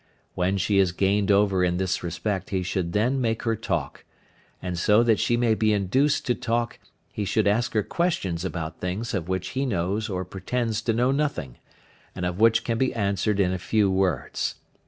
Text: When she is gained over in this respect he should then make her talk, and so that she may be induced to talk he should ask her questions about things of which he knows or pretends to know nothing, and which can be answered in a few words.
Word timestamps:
When 0.33 0.57
she 0.57 0.79
is 0.79 0.93
gained 0.93 1.29
over 1.29 1.63
in 1.63 1.77
this 1.77 2.01
respect 2.01 2.49
he 2.49 2.63
should 2.63 2.91
then 2.93 3.21
make 3.21 3.43
her 3.43 3.55
talk, 3.55 4.03
and 4.59 4.75
so 4.75 5.03
that 5.03 5.19
she 5.19 5.37
may 5.37 5.53
be 5.53 5.73
induced 5.73 6.25
to 6.25 6.33
talk 6.33 6.79
he 7.13 7.23
should 7.23 7.45
ask 7.47 7.73
her 7.73 7.83
questions 7.83 8.43
about 8.43 8.79
things 8.79 9.13
of 9.13 9.29
which 9.29 9.49
he 9.49 9.63
knows 9.63 10.09
or 10.09 10.25
pretends 10.25 10.81
to 10.89 10.93
know 10.93 11.11
nothing, 11.11 11.59
and 12.15 12.25
which 12.39 12.63
can 12.63 12.79
be 12.79 12.91
answered 12.95 13.39
in 13.39 13.53
a 13.53 13.59
few 13.59 13.91
words. 13.91 14.55